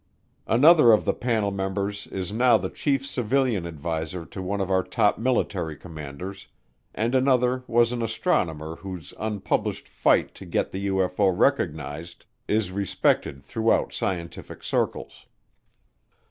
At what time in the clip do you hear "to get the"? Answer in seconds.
10.33-10.87